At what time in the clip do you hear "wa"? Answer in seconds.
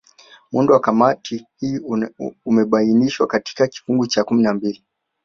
0.73-0.79